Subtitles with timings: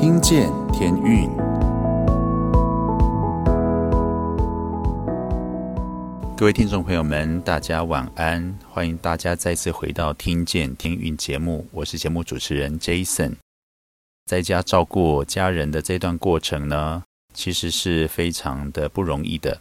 [0.00, 1.28] 听见天运，
[6.34, 8.58] 各位听众朋友们，大家晚安！
[8.70, 13.34] 欢迎大家再次回到《听见天运》节目，我是节目主持人 Jason。
[14.24, 17.02] 在家照顾家人的这段过程呢，
[17.34, 19.60] 其实是非常的不容易的。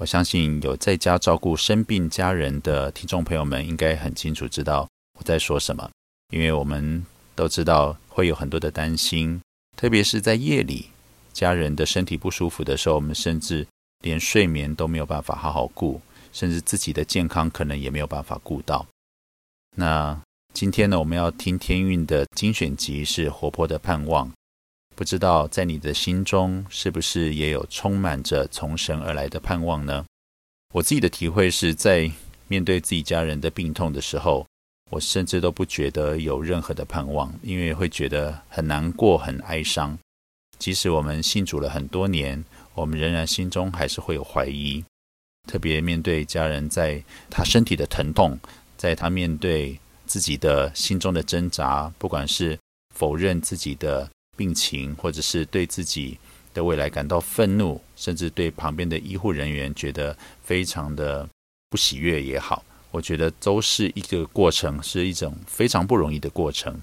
[0.00, 4.88] 我相信有在家照顾生病家人的听众朋友们，应该很清楚知道
[5.18, 5.86] 我在说什么，
[6.32, 9.38] 因为我们都知道会有很多的担心。
[9.76, 10.86] 特别是在夜里，
[11.34, 13.66] 家人的身体不舒服的时候，我们甚至
[14.00, 16.00] 连睡眠都没有办法好好顾，
[16.32, 18.86] 甚至自己的健康可能也没有办法顾到。
[19.76, 20.18] 那
[20.54, 24.26] 今天呢，我们要听天运的精选集是《活泼的盼望》，
[24.94, 30.06] 不知道在你的心中是不是也有充满着从神而来的盼望呢？
[30.72, 32.10] 我自己的体会是在
[32.48, 34.46] 面对自己家人的病痛的时候。
[34.90, 39.98] 我甚至都不觉得有任何的盼望，因为会觉得很难过、很哀伤。
[40.58, 42.42] 即使我们信主了很多年，
[42.74, 44.84] 我们仍然心中还是会有怀疑。
[45.46, 48.38] 特别面对家人在他身体的疼痛，
[48.76, 52.58] 在他面对自己的心中的挣扎，不管是
[52.94, 56.18] 否认自己的病情，或者是对自己
[56.54, 61.28] 的未来感到愤怒，甚至对旁边的医护人员觉得非常的
[61.70, 62.64] 不喜悦也好。
[62.96, 66.80] 我觉得都是一个过程，是一种非常不容易的过程。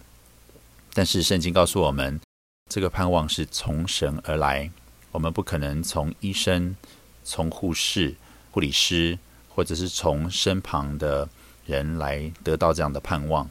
[0.94, 2.22] 但是圣经告诉我们，
[2.70, 4.70] 这个盼望是从神而来，
[5.12, 6.76] 我们不可能从医生、
[7.24, 8.14] 从护士、
[8.52, 9.18] 护理师，
[9.50, 11.28] 或者是从身旁的
[11.66, 13.50] 人来得到这样的盼望。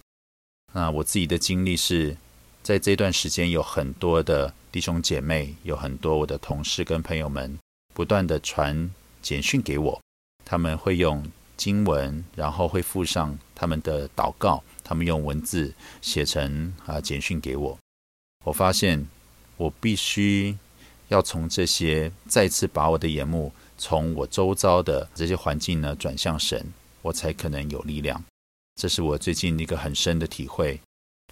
[0.72, 2.16] 那我自己的经历是，
[2.62, 7.58] 在这段时间有很多的弟兄姐妹，有很多我的同事跟朋友们，
[7.92, 8.88] 不断地传
[9.20, 10.00] 简讯给我，
[10.44, 11.26] 他们会用。
[11.56, 17.78] 经文，然后会附上他们的祷告，他们用文字写成啊简讯给我。
[18.44, 19.06] 我发现
[19.56, 20.56] 我必须
[21.08, 26.66] 要从这些再次把我的眼目从我周遭的这些环境呢转向神，
[27.02, 28.24] 我才可能有力量。
[28.80, 30.80] 这是我最近一个很深的体会。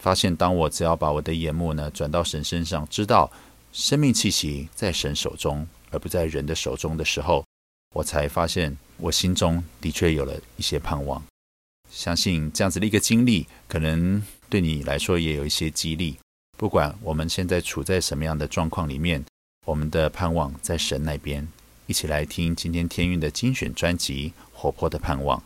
[0.00, 3.30] 发现当我只要把我的眼目呢转到神身上，知道
[3.72, 7.44] 生命气息在神手中，而不在人的手中的时候，
[7.94, 8.76] 我才发现。
[9.00, 11.22] 我心中的确有了一些盼望，
[11.90, 16.16] 相信这样子的一个经历，可能对你来说也有一些激励。
[16.58, 19.24] 不管我们现在处在什么样的状况里面，
[19.66, 21.46] 我们的盼望在神那边。
[21.86, 25.38] 一起来听今天天运的精选专辑《活泼的盼望》。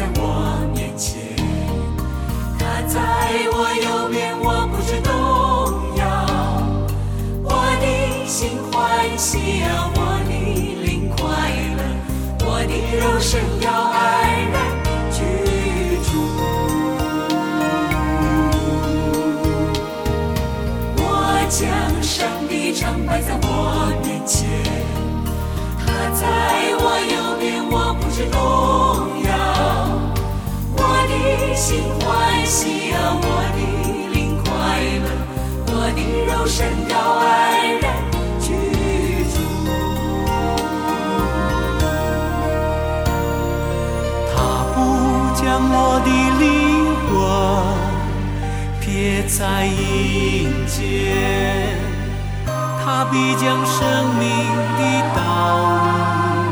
[0.00, 0.24] 在我
[0.74, 1.20] 面前，
[2.58, 2.96] 他在
[3.52, 5.12] 我右边，我不知动
[5.98, 6.02] 摇。
[7.44, 7.52] 我
[7.82, 7.84] 的
[8.26, 8.80] 心欢
[9.18, 10.32] 喜啊，我的
[10.86, 11.20] 灵快
[11.76, 11.80] 乐，
[12.46, 14.00] 我的肉身要安
[14.50, 14.56] 然
[15.12, 15.20] 居
[16.08, 16.10] 住。
[20.96, 21.04] 我
[21.50, 21.60] 将
[22.02, 22.16] 上
[22.48, 24.48] 帝常摆在我面前，
[25.84, 26.24] 他在
[26.78, 28.40] 我右边，我不知动
[29.19, 29.19] 摇。
[31.60, 33.58] 心欢喜啊，我的
[34.14, 34.48] 灵快
[35.04, 35.06] 乐，
[35.66, 36.56] 我的肉身
[36.88, 37.28] 要安
[37.82, 37.84] 然
[38.40, 38.48] 居
[39.28, 39.36] 住。
[44.32, 44.34] 他
[44.72, 44.74] 不
[45.36, 46.08] 将我的
[46.40, 46.42] 灵
[47.04, 47.12] 魂
[48.80, 50.80] 撇在阴间，
[52.82, 53.78] 他必将生
[54.18, 54.24] 命
[54.78, 54.80] 的
[55.14, 55.20] 道
[56.46, 56.49] 路。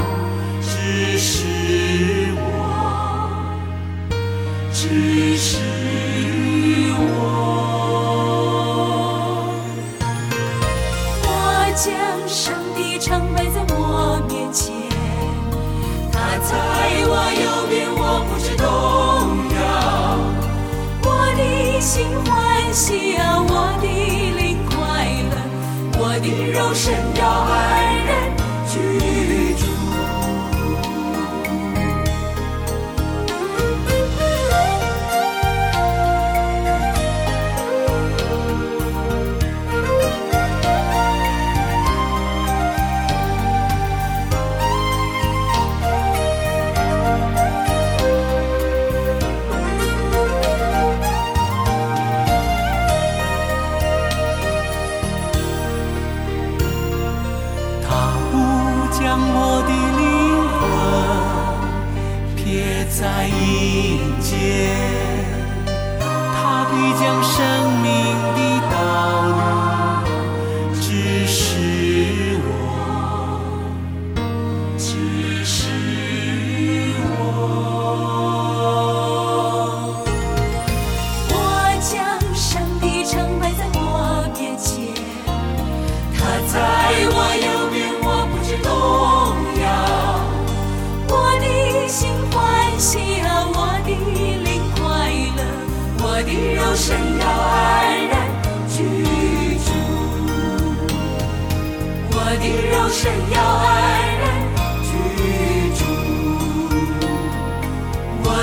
[4.88, 5.58] 只是
[6.96, 7.00] 我，
[11.24, 11.28] 我
[11.76, 11.86] 将
[12.26, 14.72] 上帝常摆在我面前，
[16.10, 16.48] 他在
[17.04, 18.64] 我右边，我不知动
[19.58, 19.60] 摇。
[21.04, 21.06] 我
[21.36, 21.40] 的
[21.82, 22.32] 心欢
[22.72, 23.52] 喜啊，我
[23.82, 23.86] 的
[24.38, 24.72] 灵快
[25.28, 25.36] 乐，
[25.98, 26.86] 我的肉身
[27.20, 27.52] 要安
[28.06, 28.08] 然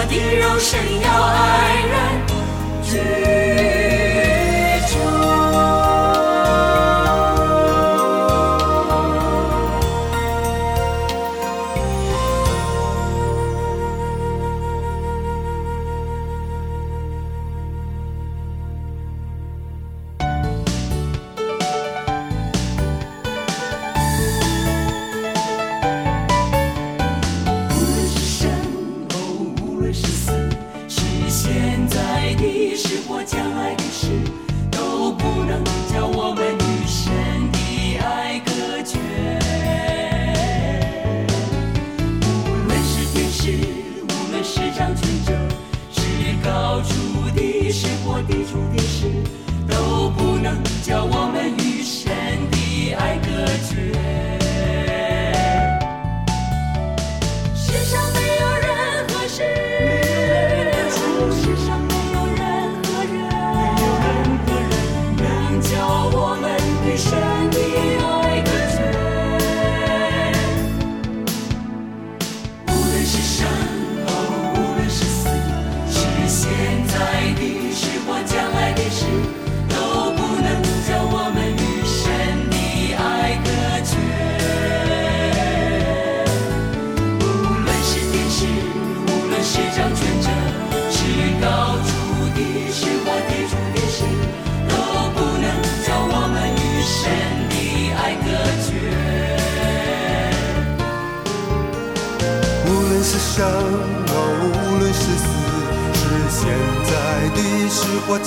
[0.07, 3.54] 的肉身要安然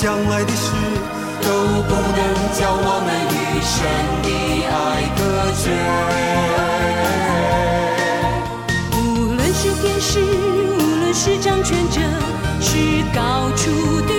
[0.08, 0.72] 将来的事，
[1.42, 1.48] 都
[1.82, 2.18] 不能
[2.58, 3.76] 叫我们与神
[4.24, 4.28] 的
[4.72, 5.20] 爱隔
[5.60, 5.68] 绝。
[8.96, 8.98] 无
[9.34, 12.00] 论是天使，无论是掌权者，
[12.58, 13.20] 是高
[13.54, 13.60] 处
[14.08, 14.12] 的，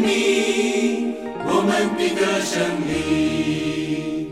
[0.00, 1.14] 你，
[1.46, 2.52] 我们的歌声
[2.88, 4.30] 里。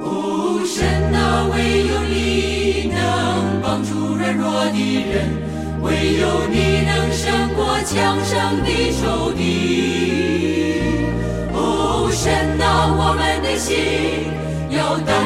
[0.00, 0.76] 哦，神
[1.14, 1.54] 啊，唯
[1.86, 2.14] 有你
[2.94, 2.98] 能
[3.62, 4.78] 帮助软弱的
[5.10, 5.14] 人，
[5.82, 5.86] 唯
[6.20, 6.54] 有你
[6.86, 7.24] 能胜
[7.54, 8.68] 过强盛的
[9.00, 9.40] 仇敌。
[11.52, 12.64] 哦，神啊，
[12.96, 13.76] 我们的心
[14.70, 15.25] 要等。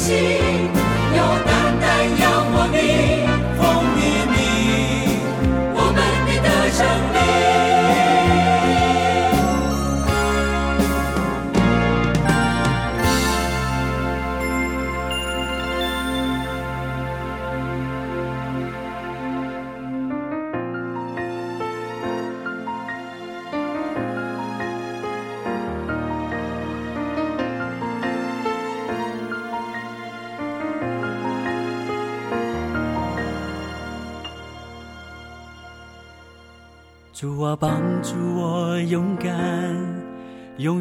[0.00, 0.49] 心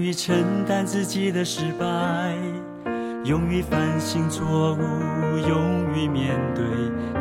[0.10, 1.86] 于承担自己的失败，
[3.26, 6.66] 勇于反省错误，勇于面对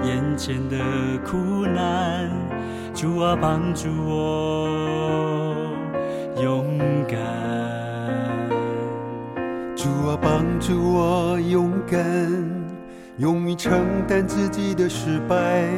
[0.08, 0.78] 眼前的
[1.22, 2.30] 苦难。
[2.94, 5.54] 主啊，帮助我
[6.42, 7.18] 勇敢。
[9.76, 12.02] 主啊，帮助我勇敢，
[13.18, 15.68] 勇于承担自己的失败。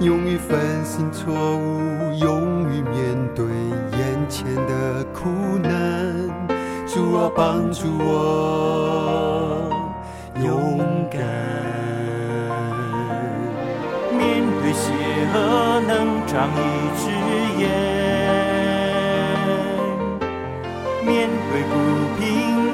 [0.00, 3.44] 勇于反省错误，勇于面对
[3.98, 5.28] 眼前的苦
[5.60, 5.99] 难。
[7.10, 8.08] 若，帮助我
[10.42, 10.48] 勇
[11.10, 11.20] 敢。
[14.16, 14.20] 面
[14.62, 14.92] 对邪
[15.34, 15.36] 恶
[15.86, 15.90] 能
[16.26, 16.58] 长一
[16.96, 17.02] 只
[17.60, 17.62] 眼，
[21.04, 21.08] 面
[21.50, 21.72] 对不
[22.18, 22.20] 平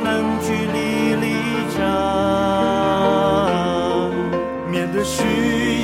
[0.05, 0.07] 能
[0.41, 0.77] 据理
[1.23, 1.25] 力
[1.77, 1.79] 争，
[4.71, 5.15] 面对需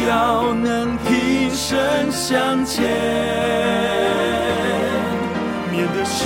[0.06, 0.10] 要
[0.52, 1.10] 能挺。
[1.54, 2.82] 身向前，
[5.70, 6.20] 面对失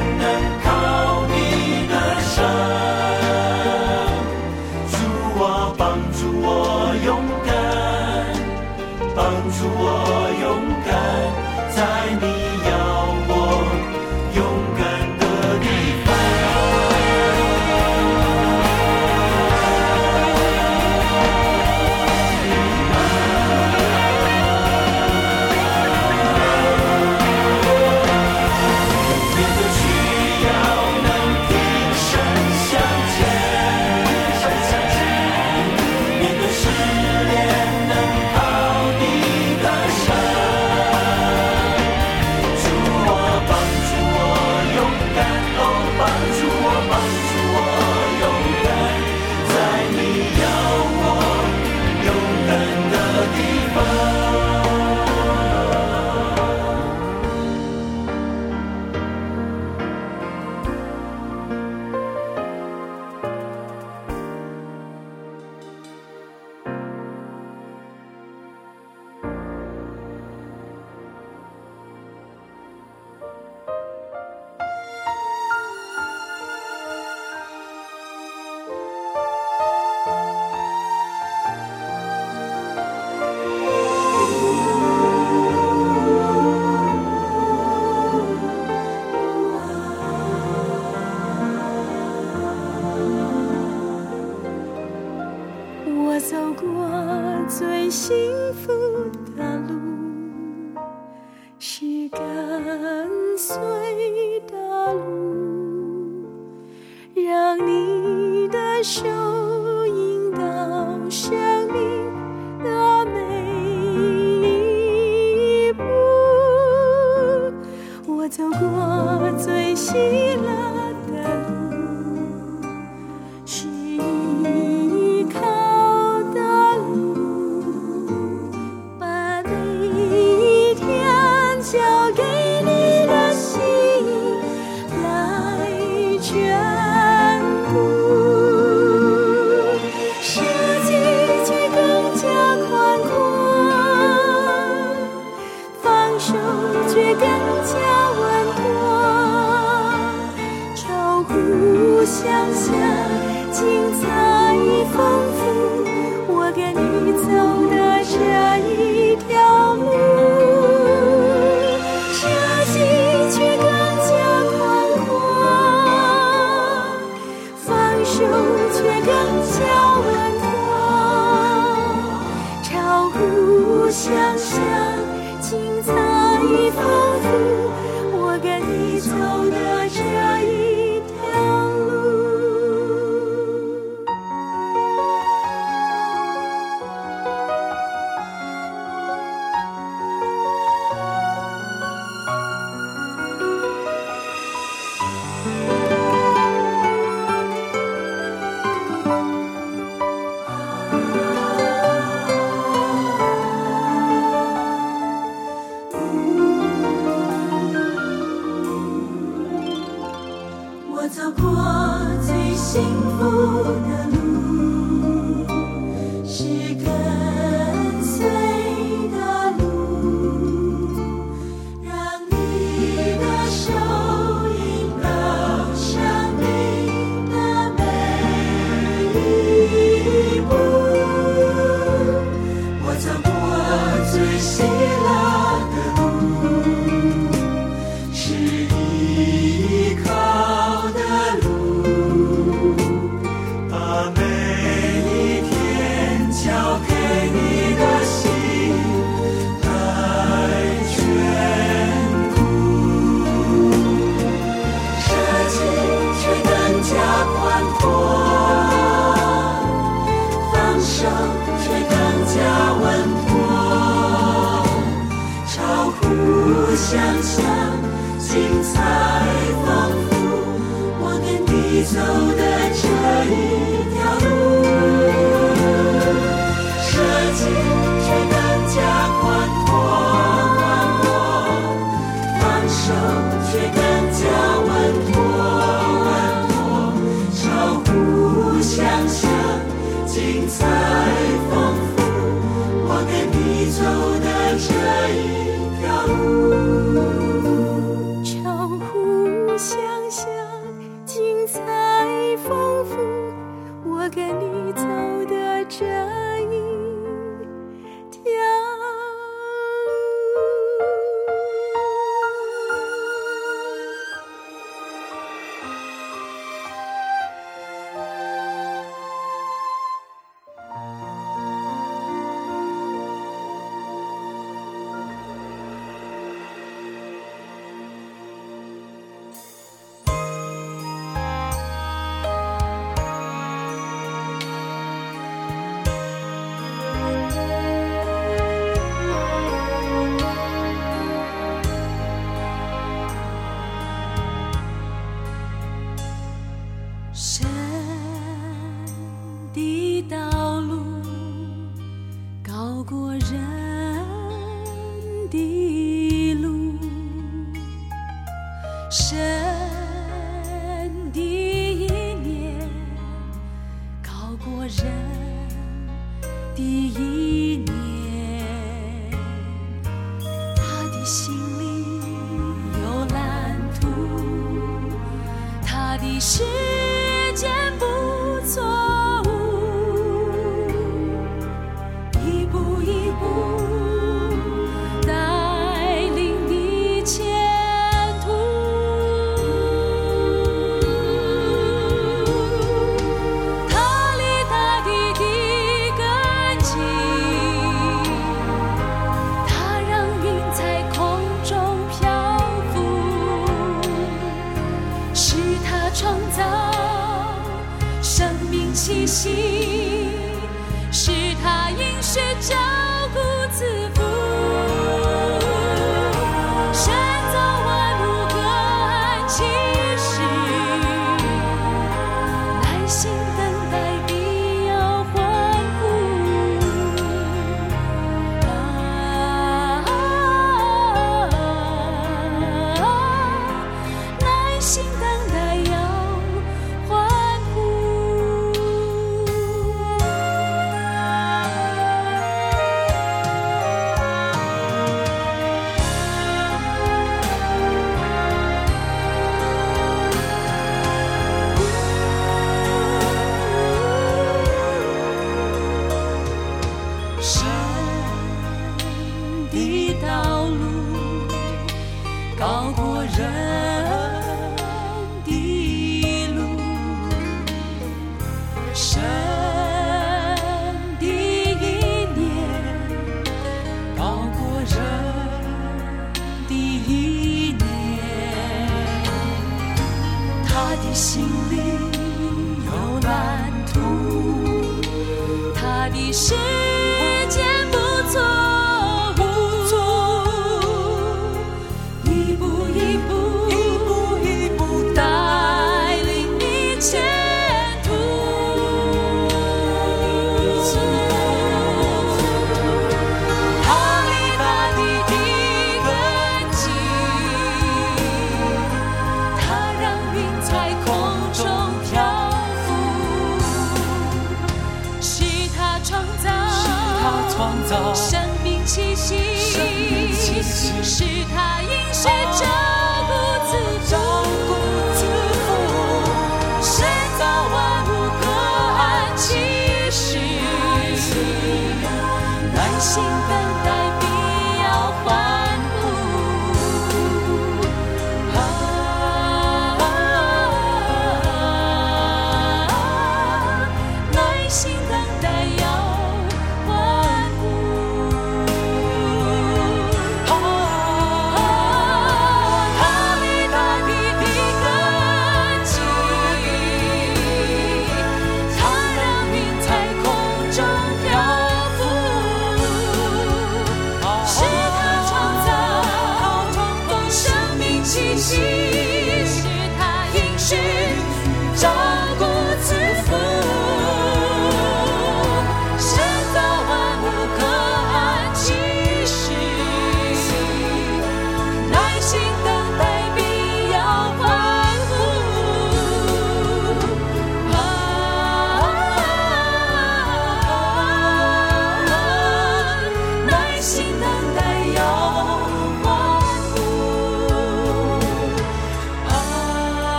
[0.00, 0.79] Remnant come.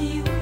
[0.00, 0.39] 多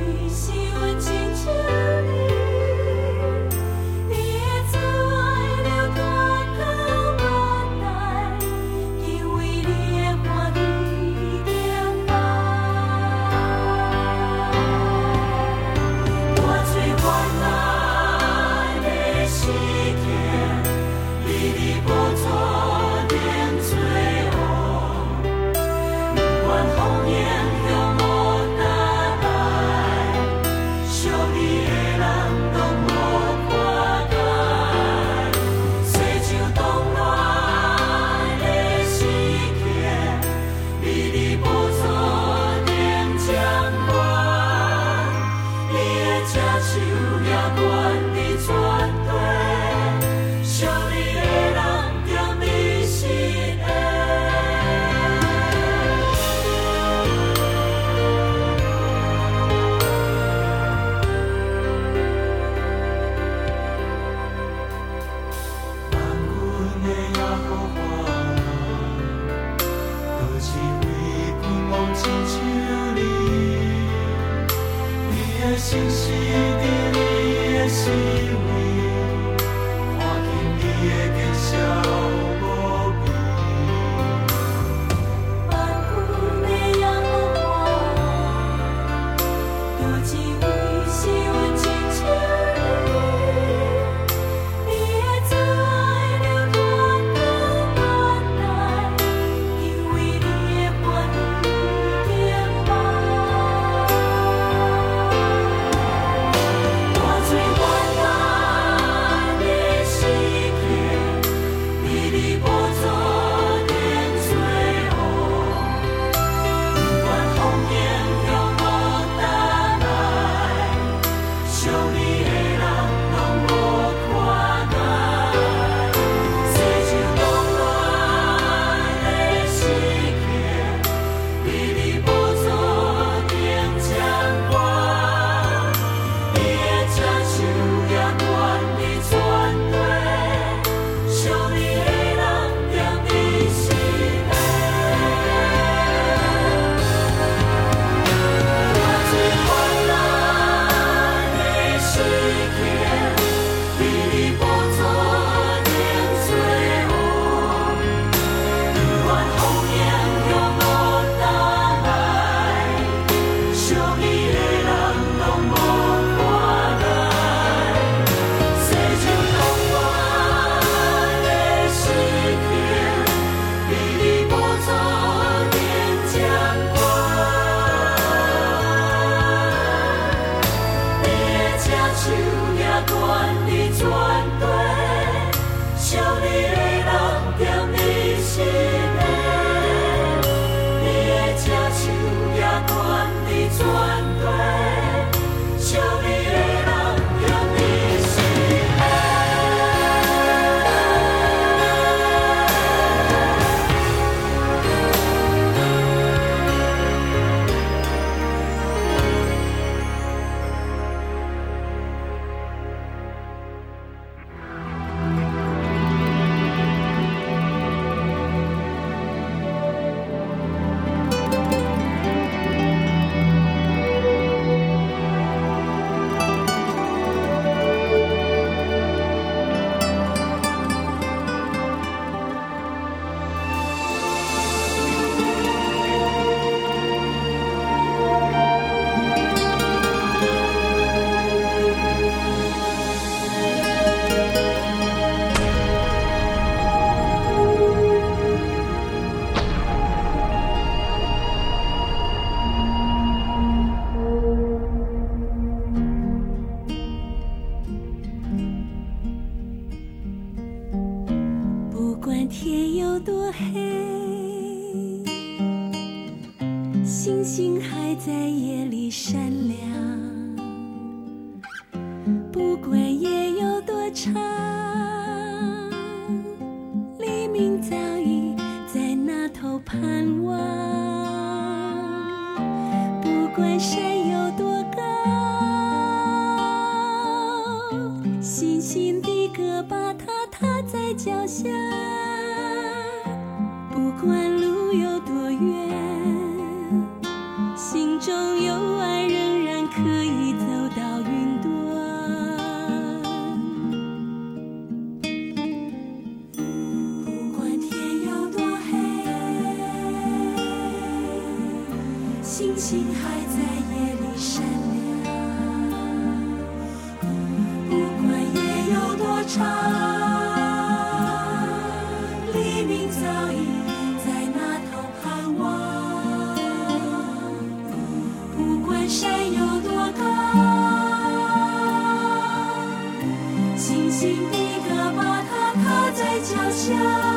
[336.68, 337.07] 在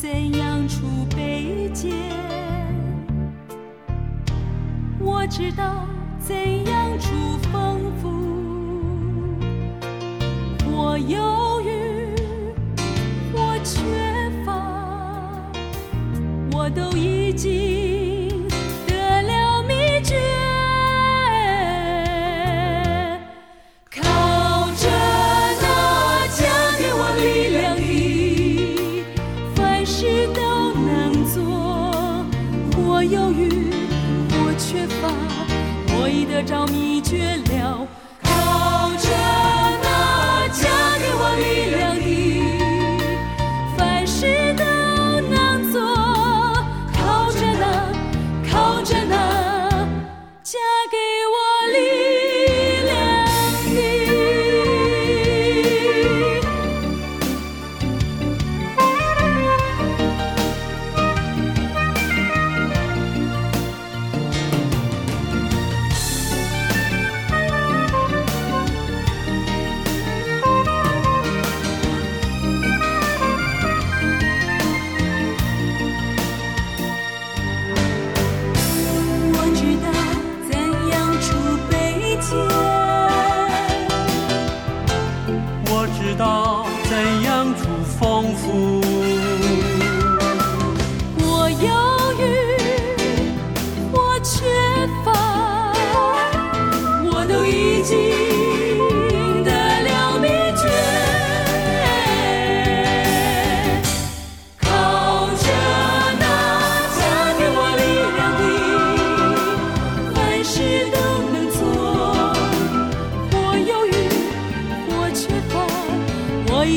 [0.00, 1.92] 怎样出卑贱
[4.98, 5.86] 我知道
[6.18, 6.34] 怎
[6.64, 8.08] 样出丰富。
[10.66, 11.53] 我有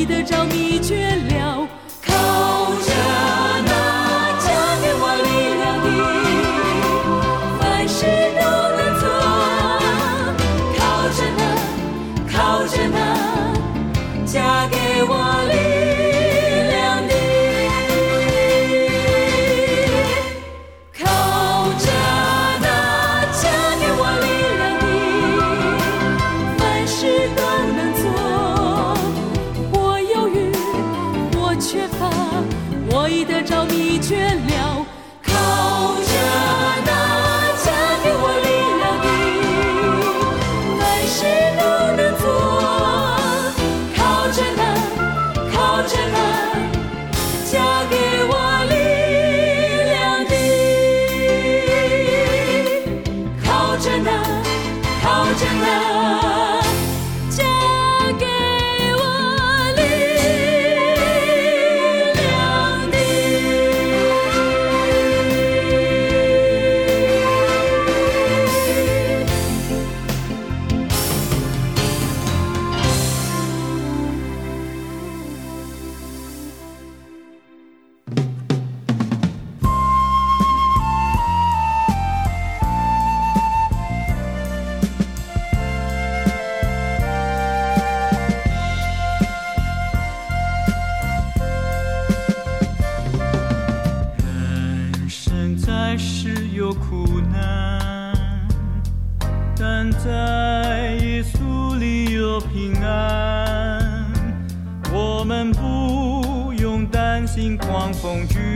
[0.08, 0.97] 的着迷却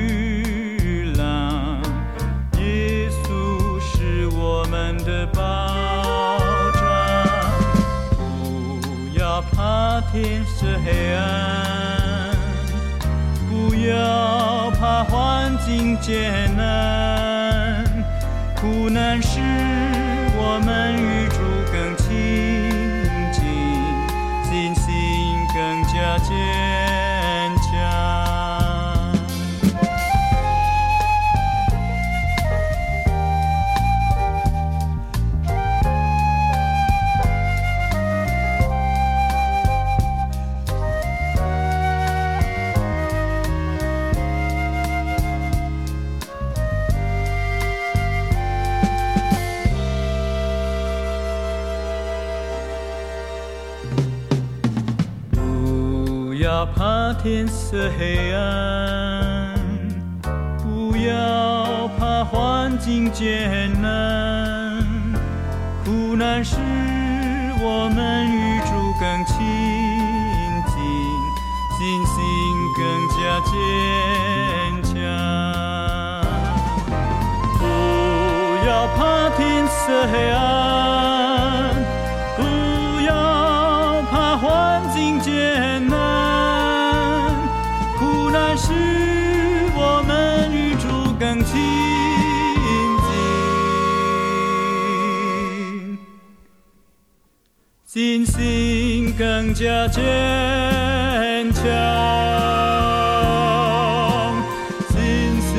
[0.03, 1.81] 女郎，
[2.59, 5.41] 耶稣是我们的保
[6.73, 6.81] 障，
[8.43, 12.35] 不要怕天色黑暗，
[13.49, 17.85] 不要怕环境艰难，
[18.57, 19.39] 苦难是
[20.37, 21.12] 我们愿。
[57.23, 59.55] 天色黑暗
[60.59, 64.85] 不要怕环境艰难
[65.85, 66.57] 苦难使
[67.63, 69.37] 我们与主更亲
[70.67, 71.13] 近。
[71.83, 72.23] 信心
[72.77, 73.53] 更加坚
[74.85, 74.93] 强。
[77.59, 80.72] 不要怕天色黑暗。
[99.23, 100.03] 更加坚
[101.53, 101.63] 强
[104.91, 105.53] 信心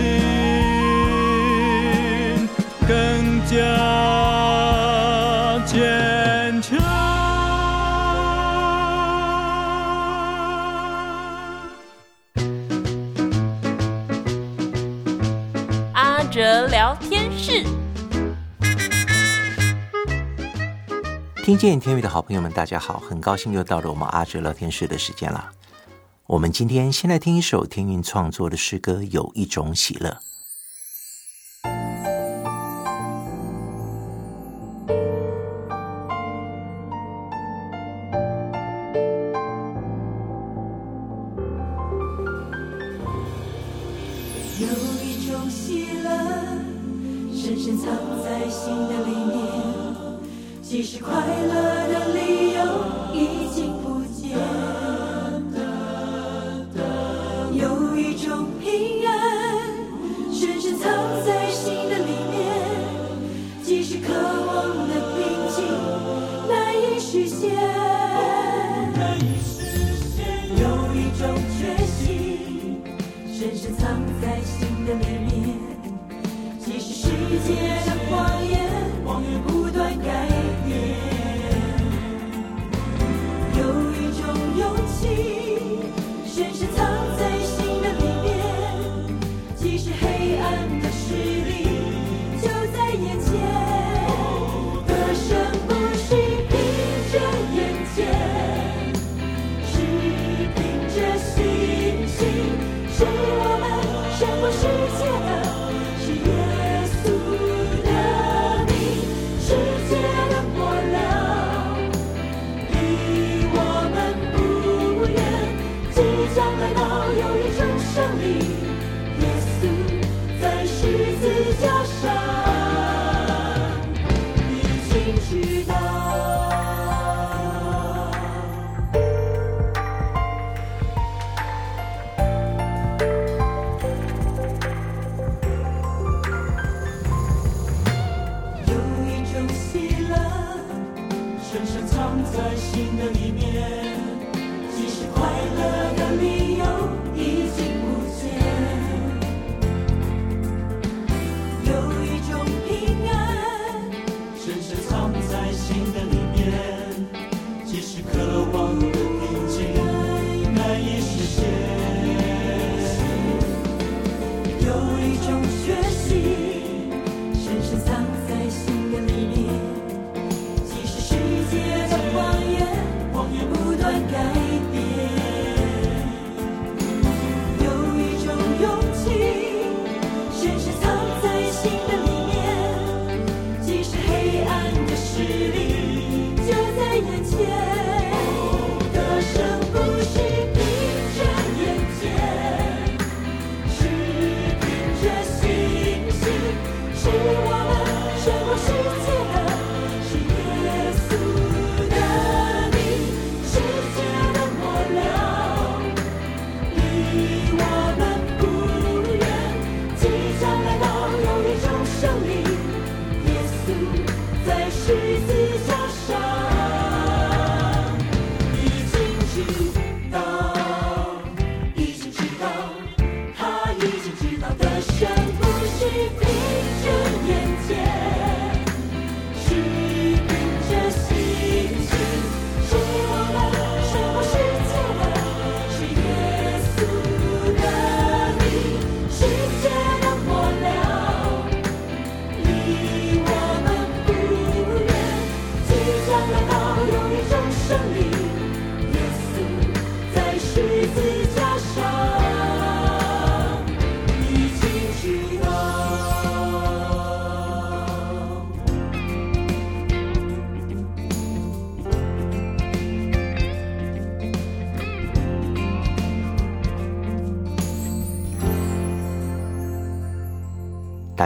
[2.85, 2.91] 更
[3.45, 3.55] 加
[5.65, 6.77] 坚强。
[15.93, 17.82] 阿哲聊天室。
[21.43, 25.51] 听见天宇的好朋友们，大家好，很高兴又到了我们阿哲聊天室的时间了。
[26.25, 30.19] 我们今天先来听一首天韵创作的诗歌，有一种喜乐。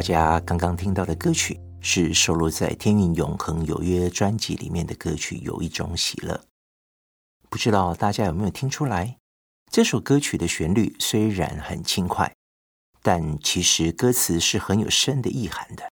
[0.08, 6.34] 家刚刚听到的歌曲是收录在《天韵永恒有约》专辑里面的歌曲《有一种喜乐》。
[7.49, 9.18] 不知道大家有没有听出来？
[9.70, 12.34] 这首歌曲的旋律虽然很轻快，
[13.01, 15.91] 但其实歌词是很有深的意涵的。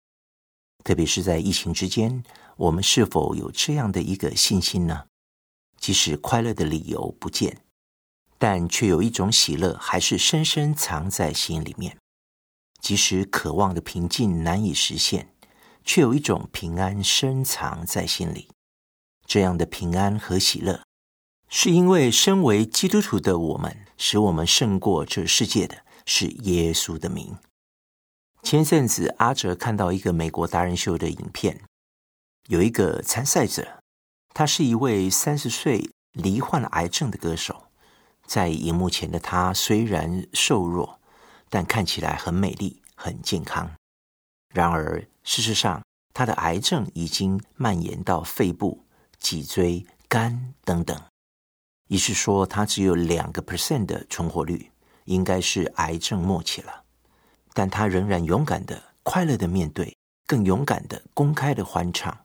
[0.83, 2.25] 特别是在疫情之间，
[2.57, 5.05] 我们是否有这样的一个信心呢？
[5.79, 7.59] 即使快乐的理由不见，
[8.39, 11.97] 但却有一种喜乐，还是深深藏在心里面。
[12.81, 15.35] 即使渴望的平静难以实现，
[15.85, 18.49] 却有一种平安深藏在心里。
[19.27, 20.83] 这样的平安和喜乐，
[21.49, 27.37] 是因为身为基督徒的我们，使我们胜过这世界的是耶稣的名。
[28.43, 31.61] 前阵子，阿哲看到一个美国达人秀的影片，
[32.49, 33.83] 有一个参赛者，
[34.33, 37.67] 他是一位三十岁罹患癌症的歌手，
[38.27, 41.00] 在荧幕前的他虽然瘦弱，
[41.51, 43.71] 但看起来很美丽、很健康。
[44.55, 45.83] 然而，事实上，
[46.15, 48.87] 他的癌症已经蔓延到肺部、
[49.19, 50.99] 脊椎、肝等等，
[51.89, 54.71] 也是说他只有两个 percent 的存活率，
[55.05, 56.85] 应该是癌症末期了。
[57.53, 59.97] 但他仍然勇敢的、快乐的面对，
[60.27, 62.25] 更勇敢的、公开的欢唱，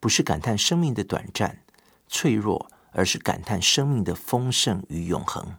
[0.00, 1.64] 不是感叹生命的短暂、
[2.08, 5.56] 脆弱，而是感叹生命的丰盛与永恒。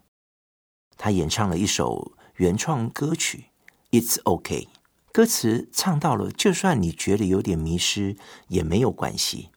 [0.97, 3.45] 他演唱了一首原创歌曲
[4.01, 4.69] 《It's OK》，
[5.11, 8.17] 歌词唱到了，就算你觉得有点迷失，
[8.47, 9.49] 也没有关系。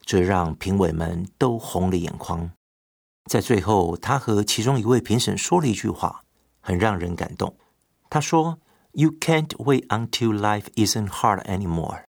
[0.00, 2.52] 这让评委们都红了眼眶。
[3.30, 6.22] 在最后，他和其中一位评审说了一句话，
[6.60, 7.56] 很让人感动。
[8.08, 8.58] 他说。
[8.94, 12.02] You can't wait until life isn't hard anymore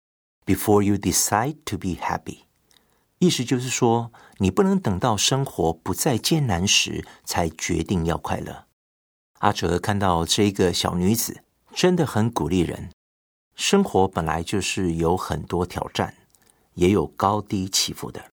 [0.45, 2.39] before you decide to be happy。
[3.21, 8.67] 意思就是说，你不能等到生活不再艰难时才决定要快乐。
[9.43, 11.43] 阿哲看到这一个小女子，
[11.75, 12.91] 真的很鼓励人。
[13.57, 16.15] 生活本来就是有很多挑战，
[16.75, 18.25] 也有高低起伏的。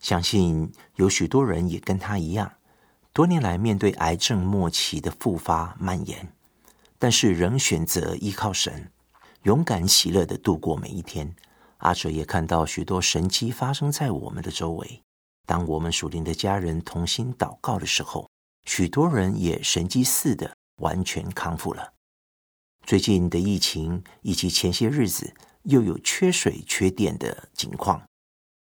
[0.00, 2.50] 相信有许多人也跟她一样，
[3.12, 6.26] 多年来面对癌症末期的复发蔓延。
[6.98, 8.90] 但是仍选择依靠神，
[9.42, 11.36] 勇敢喜乐地度过每一天。
[11.76, 15.02] 阿哲也看到许多神迹发生在我们的周围。
[15.44, 18.26] 当我们属灵的家人同心祷告的时候，
[18.66, 21.94] 许多人也神迹似的完全康复了。
[22.84, 28.06] 最近的疫情以及前些日子又有缺水、缺电的情况，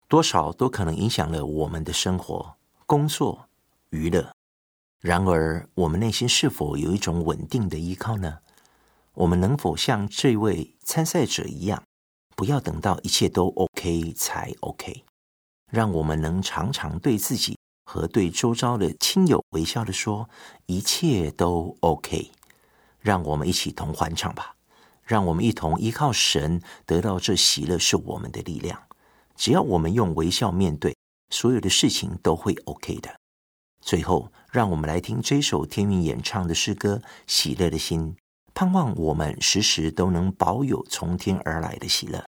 [0.09, 3.49] 多少都可能影响了我们的生活、工作、
[3.91, 4.31] 娱乐。
[5.01, 8.39] 然而，我们内心是否有一种稳定的依靠呢？
[9.15, 11.83] 我们能否像这位参赛者一样，
[12.37, 15.05] 不要等到一切都 OK 才 OK？
[15.71, 20.29] 让我们能常常对自己和对周遭的亲友微笑地说
[20.67, 22.31] ：“一切都 OK。”
[23.01, 24.55] 让我们一起同欢唱吧！
[25.03, 28.81] 让我们一同依靠神，得到这喜乐是我们的力量。
[29.35, 30.97] 只要我们用微笑面对，
[31.31, 33.13] 所有的事情都会 OK 的。
[33.85, 38.15] 最后，让我们来听这首天韵演唱的诗歌《喜乐的心》，
[38.55, 42.25] 盼望我们时时都能保有从天而来的喜乐，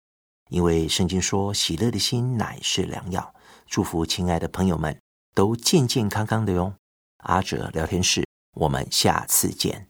[0.50, 3.34] 因为圣经说：“喜乐的心乃是良药。”
[3.66, 4.96] 祝福亲爱的朋友们
[5.34, 6.74] 都健健康康的哟。
[7.18, 8.26] 阿哲聊天室，
[8.56, 9.90] 我们下次见。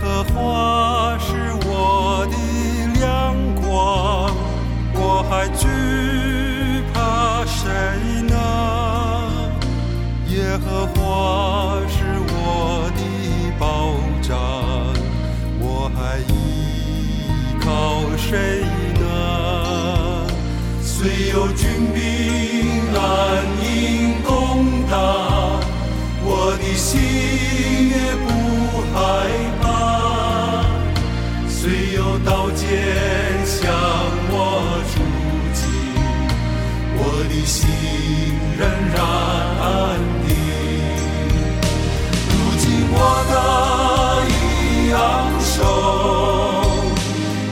[0.00, 2.34] 耶和华是我的
[2.98, 4.34] 亮光，
[4.94, 5.66] 我还惧
[6.94, 7.68] 怕谁
[8.22, 8.34] 呢？
[10.28, 11.98] 耶和华是
[12.32, 13.92] 我的保
[14.22, 14.38] 障，
[15.60, 18.64] 我还依靠谁？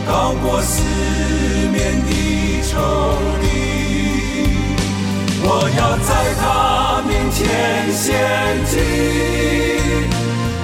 [0.07, 0.83] 高过四
[1.73, 2.11] 面的
[2.63, 2.71] 丘
[3.41, 3.47] 陵，
[5.43, 5.47] 我
[5.77, 6.43] 要在他
[7.07, 7.39] 面前
[7.93, 8.07] 献
[8.67, 8.73] 祭，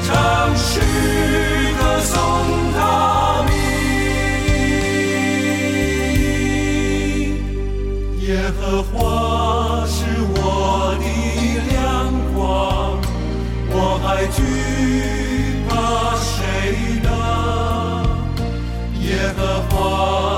[0.07, 0.11] 唱
[0.57, 0.81] 诗
[1.79, 2.13] 歌颂
[2.77, 2.79] 他
[3.47, 3.53] 名。
[8.27, 8.29] 耶
[8.61, 8.93] 和华
[9.87, 9.97] 是
[10.35, 10.37] 我
[10.99, 11.05] 的
[11.71, 11.75] 亮
[12.35, 12.99] 光，
[13.71, 15.24] 我还惧。
[19.37, 20.34] 和花。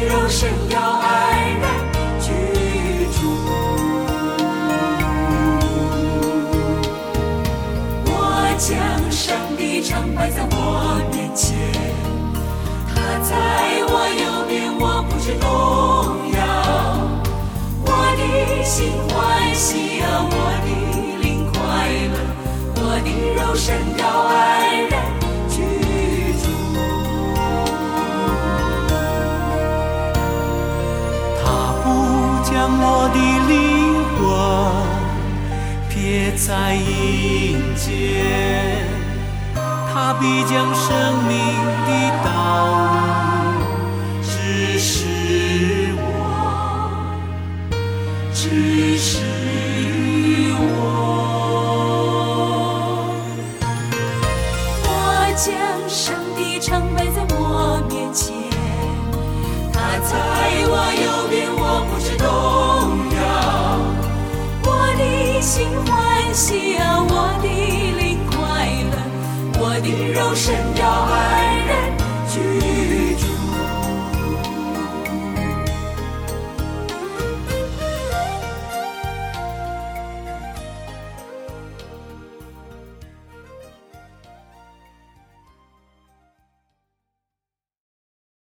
[0.00, 0.97] 温柔闪耀。
[36.48, 37.84] 在阴间，
[39.54, 40.88] 他必将生
[41.28, 41.36] 命
[41.84, 41.90] 的
[42.24, 42.30] 道
[43.24, 43.27] 路。